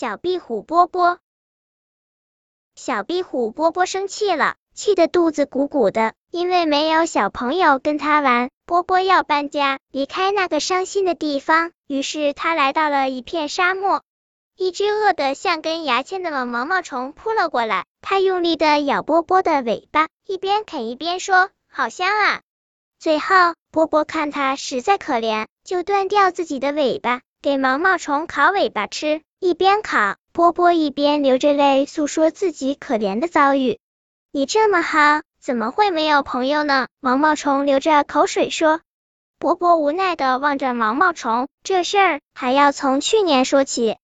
[0.00, 1.18] 小壁虎波波。
[2.74, 8.48] 小壁虎波波生气了，气得肚子鼓鼓的，因为没有小朋友跟他玩。
[8.64, 11.72] 波波要搬家，离开那个伤心的地方。
[11.86, 14.02] 于是他来到了一片沙漠。
[14.56, 22.40] 一只饿得像根牙签的毛毛虫扑了过来，它用力的咬波波的尾巴，一边啃一边说：“好香啊！”
[22.98, 29.20] 最后，波波看它实在可怜，就断掉自己的尾巴，给毛毛虫烤尾巴吃。
[29.42, 33.78] 一边烤，波波一边流着泪诉说自己可怜的遭遇。
[34.32, 36.88] 你这么好，怎么会没有朋友呢？
[37.00, 38.82] 毛毛虫流着口水说。
[39.38, 43.96] 波波无奈的望着毛毛虫，这事儿还要从去年说起。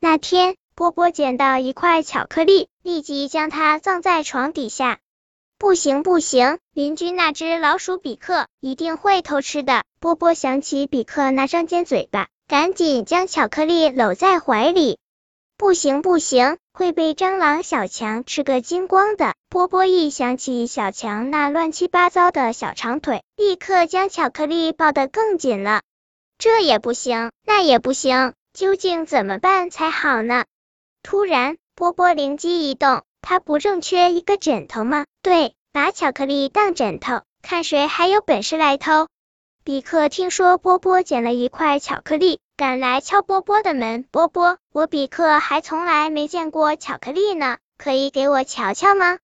[0.00, 5.00] 那天，波波捡到一块巧克力，立即将它葬在床底下。
[5.58, 9.84] 不行不行，邻居那只老鼠比克一定会偷吃的。
[10.00, 12.28] 波波想起比克那张尖嘴巴。
[12.48, 14.98] 赶紧将巧克力搂在怀里！
[15.58, 19.34] 不行不行，会被蟑螂小强吃个精光的。
[19.50, 25.82] 波波一想起小强那乱七八糟的小长腿，立刻将巧克力抱得更紧了。
[26.38, 30.46] 这也不行，那也不行，究竟怎么办才好呢？
[31.02, 35.04] 突然，波波灵机一动，他不正缺一个枕头吗？
[35.20, 39.06] 对，把巧克力当枕头，看谁还有本事来偷。
[39.68, 44.02] 比克听说波波捡了一块巧克力，赶来敲波波的门。
[44.10, 49.18] 波波，我比克还从来没见过巧克力呢，可以给我瞧瞧吗？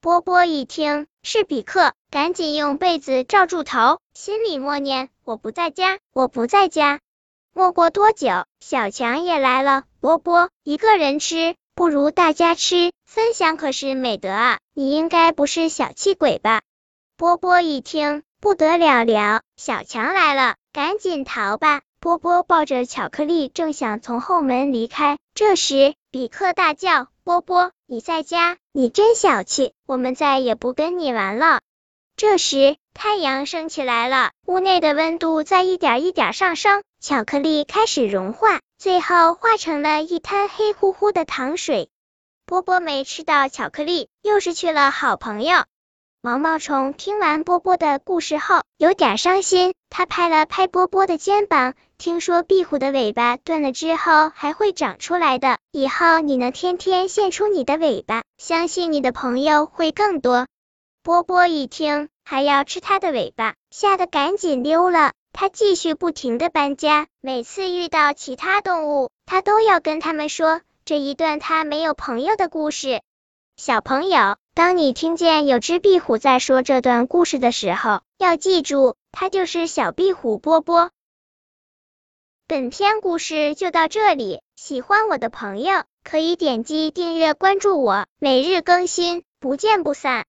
[0.00, 6.98] 波波一听是比克，赶紧用被子罩住头，心里默念：我不在家，我不在家。
[7.52, 9.84] 没过多久，小强也来了。
[10.00, 14.58] 波波一个人吃不如大家吃，分享可是美德啊！
[14.72, 16.62] 你应该不是小气鬼吧？
[17.18, 18.22] 波波一听。
[18.42, 21.82] 不得了了，小强来了，赶紧逃吧！
[22.00, 28.56] 波波抱着巧克力，正想从后门离开，这时比克大叫：“波波，你在家？
[28.72, 31.60] 你真小气，我们再也不跟你玩了。”
[32.18, 41.90] 这时太阳升起来了，屋内的温度在一点一点上升，巧克力开始融化，最后化成了一滩黑乎乎的糖水。
[42.44, 45.62] 波波没吃到巧克力，又失去了好朋友。
[46.24, 49.74] 毛毛虫听完波波的故事后，有点伤心。
[49.90, 60.46] 他拍了拍波波的肩膀，听说壁虎的尾巴断了之后还会长出来的，以后你能天天现出你的尾巴，相信你的朋友会更多。
[61.02, 65.10] 波波一听还要吃它的尾巴，吓得赶紧溜了。
[65.32, 73.00] 他继续不停的搬家，每次遇到其他动物，他都要跟他们说这一段他没有朋友的故事。
[73.56, 74.36] 小朋友。
[74.54, 80.90] 当你听见有只壁虎在说这段故事的时候，要记住，它就是小壁虎波波。
[82.46, 90.20] 本篇故事就到这里，喜欢我的朋友可以点击订阅关注我，每日更新，不见不散。